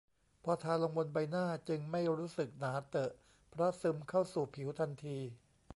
[0.43, 3.11] พอทาลงบนใบหน้าจึงไม่รู้สึกหนาเตอะ
[3.49, 5.17] เพราะซึมเข้าสู่ผิวทันที